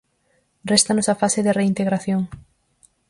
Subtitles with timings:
[0.71, 2.21] Réstanos a fase de reintegración.